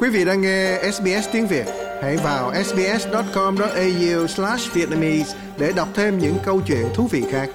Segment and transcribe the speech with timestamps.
[0.00, 1.66] Quý vị đang nghe SBS tiếng Việt,
[2.02, 7.50] hãy vào sbs.com.au/vietnamese để đọc thêm những câu chuyện thú vị khác.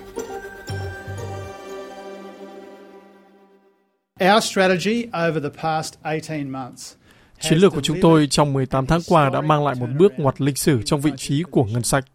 [4.34, 6.94] Our strategy over the past 18 months
[7.40, 10.42] Chiến lược của chúng tôi trong 18 tháng qua đã mang lại một bước ngoặt
[10.42, 12.06] lịch sử trong vị trí của ngân sách.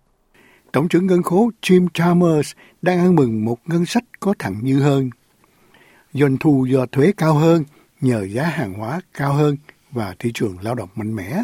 [0.72, 2.52] Tổng trưởng ngân khố Jim Chalmers
[2.82, 5.10] đang ăn mừng một ngân sách có thặng dư hơn.
[6.12, 7.64] Doanh thu do thuế cao hơn
[8.00, 9.56] nhờ giá hàng hóa cao hơn
[9.90, 11.42] và thị trường lao động mạnh mẽ,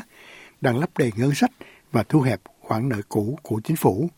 [0.61, 1.51] đang lấp đầy ngân sách
[1.93, 4.09] và thu hẹp khoản nợ cũ của chính phủ.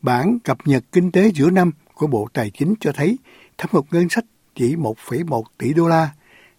[0.00, 3.18] Bản cập nhật kinh tế giữa năm của Bộ Tài chính cho thấy
[3.58, 6.10] thâm hụt ngân sách chỉ 1,1 tỷ đô la,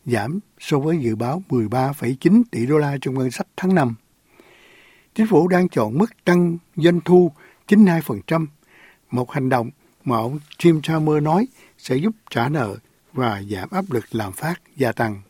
[0.05, 3.95] giảm so với dự báo 13,9 tỷ đô la trong ngân sách tháng 5.
[5.15, 7.31] Chính phủ đang chọn mức tăng doanh thu
[7.67, 8.45] 92%,
[9.11, 9.69] một hành động
[10.03, 12.75] mà ông Jim Chalmers nói sẽ giúp trả nợ
[13.13, 15.21] và giảm áp lực lạm phát gia tăng.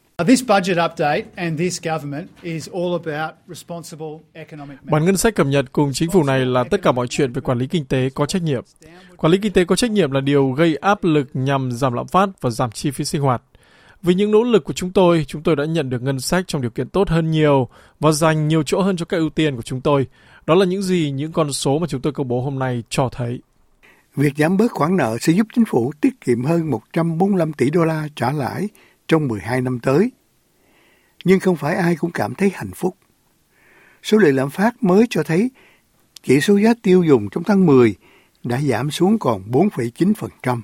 [4.83, 7.41] Bản ngân sách cập nhật cùng chính phủ này là tất cả mọi chuyện về
[7.41, 8.63] quản lý kinh tế có trách nhiệm.
[9.17, 12.07] Quản lý kinh tế có trách nhiệm là điều gây áp lực nhằm giảm lạm
[12.07, 13.41] phát và giảm chi phí sinh hoạt.
[14.01, 16.61] Vì những nỗ lực của chúng tôi, chúng tôi đã nhận được ngân sách trong
[16.61, 17.67] điều kiện tốt hơn nhiều
[17.99, 20.07] và dành nhiều chỗ hơn cho các ưu tiên của chúng tôi.
[20.45, 23.09] Đó là những gì những con số mà chúng tôi công bố hôm nay cho
[23.11, 23.39] thấy.
[24.15, 27.85] Việc giảm bớt khoản nợ sẽ giúp chính phủ tiết kiệm hơn 145 tỷ đô
[27.85, 28.67] la trả lãi
[29.07, 30.11] trong 12 năm tới.
[31.23, 32.97] Nhưng không phải ai cũng cảm thấy hạnh phúc.
[34.03, 35.51] Số liệu lạm phát mới cho thấy
[36.23, 37.95] chỉ số giá tiêu dùng trong tháng 10
[38.43, 40.61] đã giảm xuống còn 4,9%.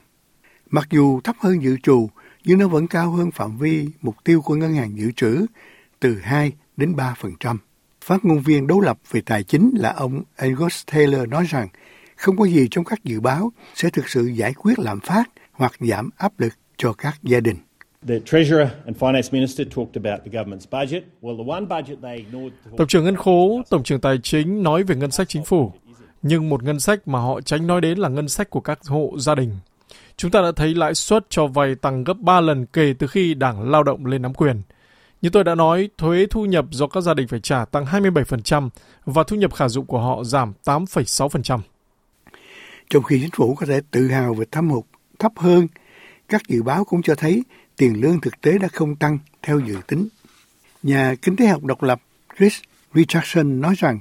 [0.69, 2.09] Mặc dù thấp hơn dự trù,
[2.43, 5.45] nhưng nó vẫn cao hơn phạm vi mục tiêu của ngân hàng dự trữ
[5.99, 7.57] từ 2 đến 3%.
[8.01, 11.67] Phát ngôn viên đối lập về tài chính là ông Angus Taylor nói rằng
[12.15, 15.73] không có gì trong các dự báo sẽ thực sự giải quyết lạm phát hoặc
[15.79, 17.57] giảm áp lực cho các gia đình.
[22.77, 25.71] Tổng trưởng ngân khố, tổng trưởng tài chính nói về ngân sách chính phủ,
[26.21, 29.13] nhưng một ngân sách mà họ tránh nói đến là ngân sách của các hộ
[29.17, 29.51] gia đình.
[30.17, 33.33] Chúng ta đã thấy lãi suất cho vay tăng gấp 3 lần kể từ khi
[33.33, 34.61] Đảng Lao động lên nắm quyền.
[35.21, 38.69] Như tôi đã nói, thuế thu nhập do các gia đình phải trả tăng 27%
[39.05, 41.59] và thu nhập khả dụng của họ giảm 8,6%.
[42.89, 44.85] Trong khi chính phủ có thể tự hào về thâm hụt
[45.19, 45.67] thấp hơn,
[46.29, 47.43] các dự báo cũng cho thấy
[47.79, 50.07] tiền lương thực tế đã không tăng theo dự tính.
[50.83, 52.01] Nhà kinh tế học độc lập
[52.37, 52.59] Chris
[52.93, 53.99] Richardson nói rằng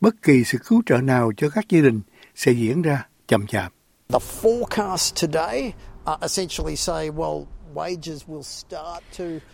[0.00, 2.00] bất kỳ sự cứu trợ nào cho các gia đình
[2.34, 3.72] sẽ diễn ra chậm chạp.
[4.08, 5.72] The forecast today
[6.20, 7.44] essentially say, well,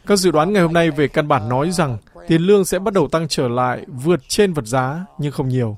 [0.06, 1.98] các dự đoán ngày hôm nay về căn bản nói rằng
[2.28, 5.76] tiền lương sẽ bắt đầu tăng trở lại vượt trên vật giá nhưng không nhiều.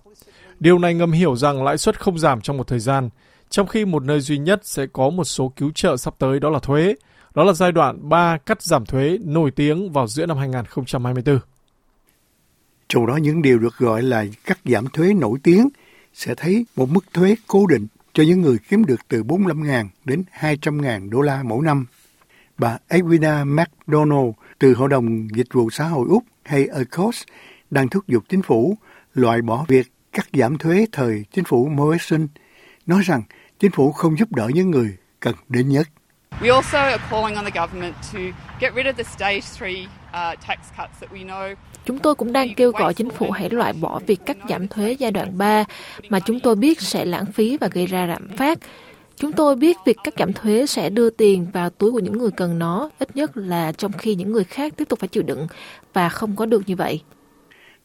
[0.60, 3.10] Điều này ngầm hiểu rằng lãi suất không giảm trong một thời gian,
[3.50, 6.50] trong khi một nơi duy nhất sẽ có một số cứu trợ sắp tới đó
[6.50, 6.94] là thuế.
[7.36, 11.38] Đó là giai đoạn 3 cắt giảm thuế nổi tiếng vào giữa năm 2024.
[12.88, 15.68] Trong đó những điều được gọi là cắt giảm thuế nổi tiếng
[16.14, 20.22] sẽ thấy một mức thuế cố định cho những người kiếm được từ 45.000 đến
[20.40, 21.86] 200.000 đô la mỗi năm.
[22.58, 27.22] Bà Edwina McDonald từ Hội đồng Dịch vụ Xã hội Úc hay ACOS
[27.70, 28.76] đang thúc giục chính phủ
[29.14, 32.26] loại bỏ việc cắt giảm thuế thời chính phủ Morrison,
[32.86, 33.22] nói rằng
[33.58, 35.88] chính phủ không giúp đỡ những người cần đến nhất.
[36.40, 38.18] We also are calling on the government to
[38.60, 41.54] get rid of the stage three uh, tax cuts that we know
[41.84, 44.92] Chúng tôi cũng đang kêu gọi chính phủ hãy loại bỏ việc cắt giảm thuế
[44.92, 45.64] giai đoạn 3
[46.08, 48.58] mà chúng tôi biết sẽ lãng phí và gây ra lạm phát.
[49.16, 52.30] Chúng tôi biết việc cắt giảm thuế sẽ đưa tiền vào túi của những người
[52.30, 55.46] cần nó, ít nhất là trong khi những người khác tiếp tục phải chịu đựng
[55.92, 57.02] và không có được như vậy.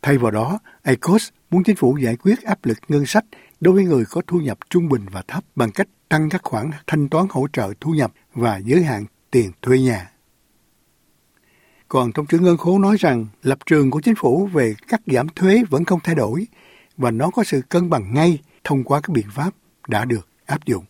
[0.01, 3.25] Thay vào đó, ACOS muốn chính phủ giải quyết áp lực ngân sách
[3.59, 6.71] đối với người có thu nhập trung bình và thấp bằng cách tăng các khoản
[6.87, 10.11] thanh toán hỗ trợ thu nhập và giới hạn tiền thuê nhà.
[11.87, 15.27] Còn Tổng trưởng Ngân khố nói rằng lập trường của chính phủ về cắt giảm
[15.29, 16.47] thuế vẫn không thay đổi
[16.97, 19.53] và nó có sự cân bằng ngay thông qua các biện pháp
[19.87, 20.85] đã được áp dụng.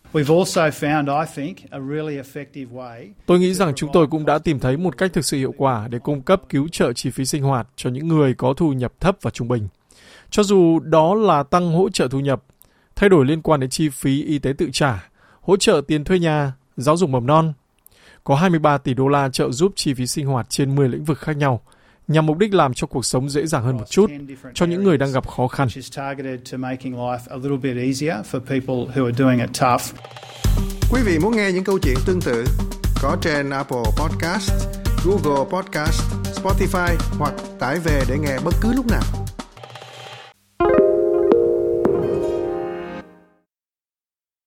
[3.26, 5.88] Tôi nghĩ rằng chúng tôi cũng đã tìm thấy một cách thực sự hiệu quả
[5.88, 8.94] để cung cấp cứu trợ chi phí sinh hoạt cho những người có thu nhập
[9.00, 9.68] thấp và trung bình.
[10.30, 12.44] Cho dù đó là tăng hỗ trợ thu nhập,
[12.96, 15.11] thay đổi liên quan đến chi phí y tế tự trả,
[15.42, 17.54] hỗ trợ tiền thuê nhà, giáo dục mầm non.
[18.24, 21.20] Có 23 tỷ đô la trợ giúp chi phí sinh hoạt trên 10 lĩnh vực
[21.20, 21.62] khác nhau,
[22.08, 24.12] nhằm mục đích làm cho cuộc sống dễ dàng hơn một chút
[24.54, 25.68] cho những người đang gặp khó khăn.
[30.92, 32.46] Quý vị muốn nghe những câu chuyện tương tự
[33.02, 34.52] có trên Apple Podcast,
[35.06, 36.02] Google Podcast,
[36.36, 39.21] Spotify hoặc tải về để nghe bất cứ lúc nào.